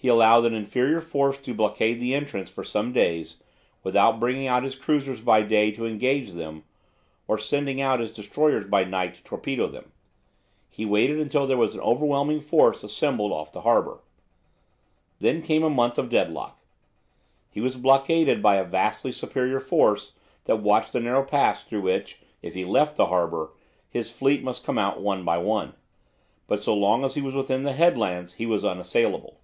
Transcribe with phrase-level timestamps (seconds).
[0.00, 3.42] He allowed an inferior force to blockade the entrance for some days,
[3.82, 6.62] without bringing out his cruisers by day to engage them,
[7.26, 9.90] or sending out his destroyers by night to torpedo them.
[10.68, 13.98] He waited until there was an overwhelming force assembled off the harbour.
[15.18, 16.60] Then came a month of deadlock.
[17.50, 20.12] He was blockaded by a vastly superior force
[20.44, 23.50] that watched the narrow pass through which, if he left the harbour,
[23.90, 25.74] his fleet must come out one by one.
[26.46, 29.34] But so long as he was within the headlands he was unassailable.